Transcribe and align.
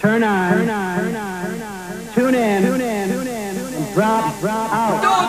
turn 0.00 0.22
on, 0.22 0.52
turn 0.52 0.68
on, 0.68 0.98
turn 0.98 1.14
on, 1.62 2.14
tune 2.14 2.34
in, 2.34 2.62
tune 2.62 2.80
in, 2.80 3.08
tune 3.08 3.26
in, 3.26 3.92
drop, 3.94 4.40
drop. 4.40 4.72
Out. 4.72 5.25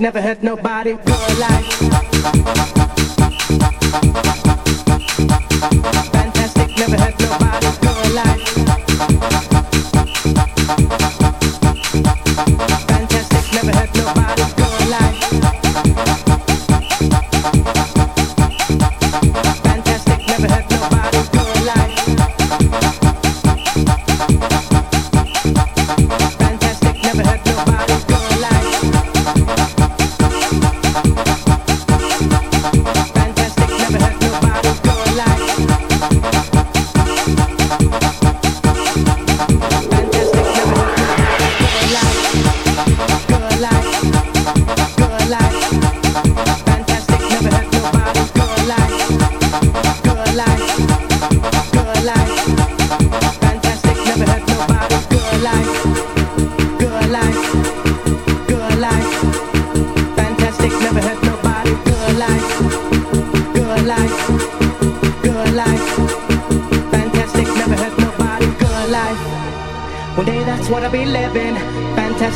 Never 0.00 0.20
hurt 0.20 0.42
nobody. 0.42 0.94
Good 0.94 1.38
life. 1.38 2.87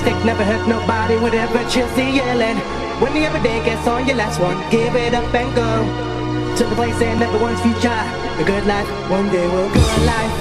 stick 0.02 0.18
never 0.24 0.44
hurt 0.44 0.66
nobody 0.66 1.16
Whatever 1.16 1.62
Chelsea 1.70 2.18
yelling. 2.18 2.58
When 3.00 3.14
the 3.14 3.26
other 3.26 3.42
day 3.42 3.58
gets 3.64 3.86
on 3.86 4.06
your 4.06 4.16
last 4.16 4.40
one, 4.40 4.58
give 4.70 4.94
it 4.94 5.14
up 5.14 5.34
and 5.34 5.50
go 5.54 5.70
to 6.58 6.62
the 6.64 6.74
place 6.74 7.00
and 7.02 7.22
everyone's 7.22 7.60
future. 7.62 8.02
The 8.38 8.44
good 8.44 8.66
life, 8.66 8.88
one 9.10 9.30
day 9.30 9.46
will 9.46 9.70
go 9.70 9.84
life. 10.06 10.34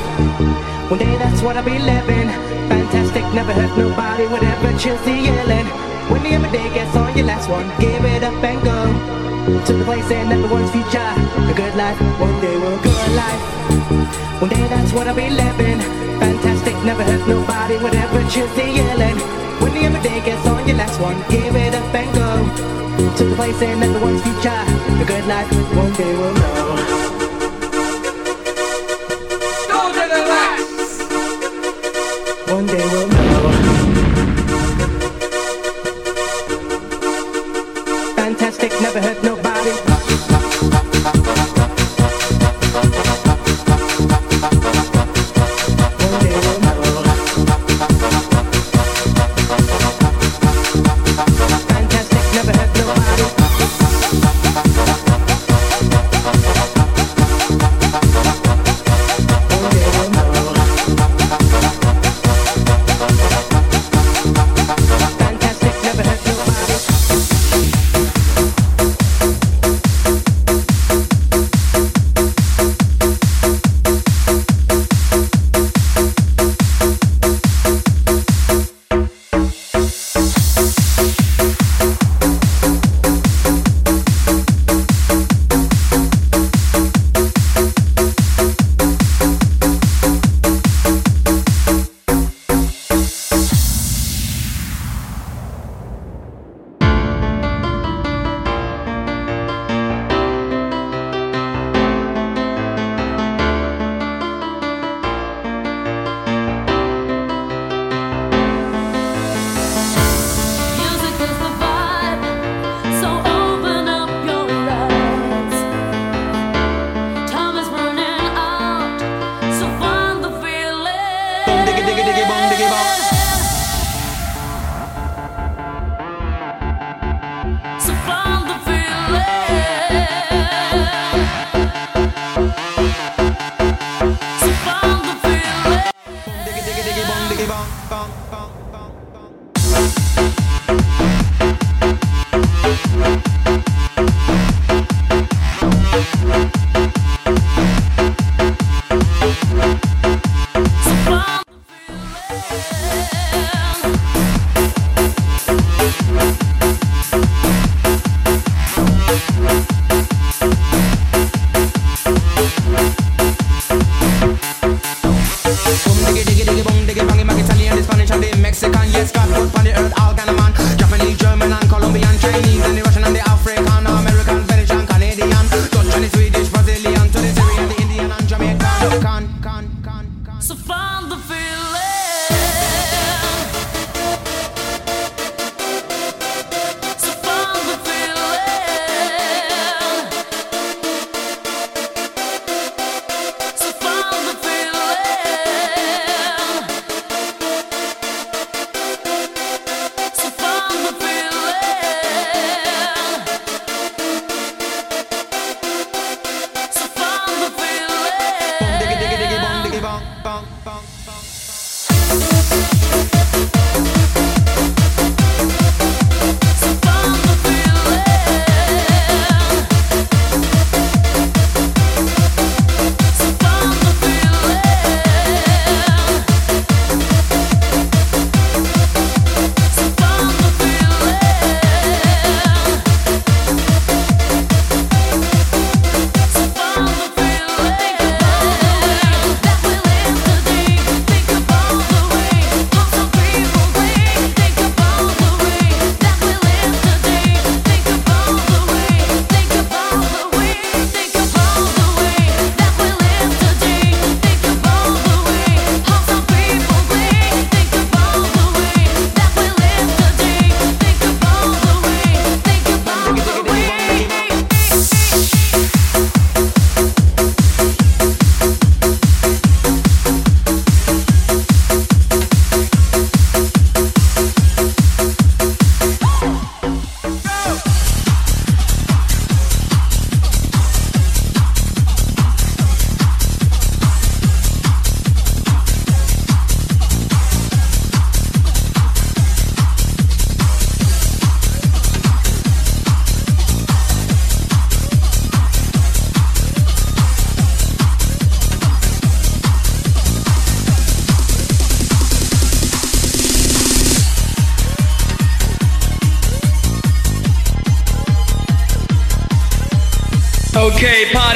One 0.89 0.99
day 0.99 1.15
that's 1.17 1.41
what 1.41 1.57
I'll 1.57 1.65
be 1.65 1.77
living. 1.77 2.29
Fantastic, 2.69 3.25
never 3.33 3.53
hurt 3.53 3.73
nobody 3.77 4.25
Whatever 4.27 4.69
Chelsea 4.77 5.29
yelling. 5.29 5.67
When 6.11 6.21
the 6.23 6.35
other 6.35 6.51
day 6.51 6.67
gets 6.73 6.95
on 6.95 7.15
your 7.15 7.27
last 7.27 7.49
one, 7.49 7.67
give 7.79 8.03
it 8.03 8.23
up 8.23 8.43
and 8.43 8.59
go 8.61 8.79
to 9.65 9.73
the 9.73 9.85
place 9.85 10.09
and 10.11 10.33
everyone's 10.33 10.71
future. 10.71 11.11
A 11.49 11.53
good 11.53 11.75
life, 11.75 11.99
one 12.19 12.37
day 12.41 12.57
will 12.57 12.79
go 12.81 12.93
life. 13.17 13.43
One 14.41 14.49
day 14.49 14.65
that's 14.67 14.91
what 14.93 15.07
I'll 15.07 15.15
be 15.15 15.29
living. 15.29 15.79
Fantastic, 16.19 16.75
never 16.83 17.03
hurt 17.03 17.27
nobody, 17.27 17.77
whatever 17.77 18.21
Chelsea 18.29 18.61
the 18.61 18.67
yelling 18.81 19.40
on, 21.11 21.29
give 21.29 21.55
it 21.55 21.75
up 21.75 21.95
and 21.95 22.15
go 22.15 23.15
to 23.17 23.23
the 23.25 23.35
place 23.35 23.61
and 23.61 23.83
everyone's 23.83 24.21
future. 24.21 24.49
A 24.49 25.05
good 25.05 25.25
life 25.27 25.51
one 25.75 25.93
day 25.93 26.15
we'll 26.15 26.33
know. 26.33 27.00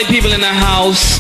People 0.08 0.32
in 0.34 0.42
the 0.42 0.48
house. 0.48 1.15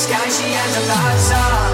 sky, 0.00 0.28
she 0.32 0.48
has 0.56 0.72
a 0.80 0.82
lights 0.88 1.30
on. 1.44 1.70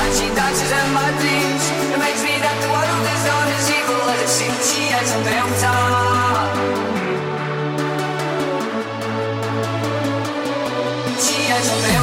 And 0.00 0.10
she 0.16 0.26
dances 0.36 0.70
in 0.80 0.88
my 0.92 1.08
dreams. 1.20 1.64
It 1.94 1.98
makes 2.04 2.22
me 2.22 2.34
that 2.44 2.56
the 2.60 2.68
world 2.68 3.04
is 3.14 3.22
not 3.30 3.46
as 3.56 3.66
evil 3.78 4.02
as 4.12 4.20
it 4.20 4.32
seems. 4.38 4.62
She 4.72 4.84
has 4.92 5.08
a 5.16 5.20
melt 5.24 5.62
on. 5.64 6.50
She 11.24 11.40
has 11.52 11.66
a 11.72 11.76
melt 11.88 11.99